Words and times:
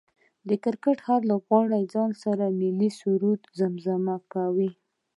د 0.47 0.49
کرکټ 0.63 0.97
هر 1.07 1.19
لوبغاړی 1.29 1.83
ځان 1.93 2.11
سره 2.23 2.45
ملي 2.59 2.89
سرود 2.99 3.41
زمزمه 3.59 4.15
کوي 4.33 4.69